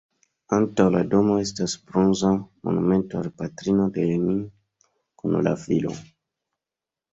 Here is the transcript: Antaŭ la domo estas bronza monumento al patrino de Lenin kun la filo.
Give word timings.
Antaŭ 0.55 0.85
la 0.95 1.01
domo 1.11 1.35
estas 1.41 1.75
bronza 1.91 2.31
monumento 2.69 3.21
al 3.21 3.29
patrino 3.43 3.87
de 3.99 4.09
Lenin 4.09 4.43
kun 5.23 5.41
la 5.51 5.57
filo. 5.69 5.97